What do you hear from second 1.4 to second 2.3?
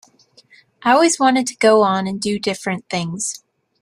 to go on and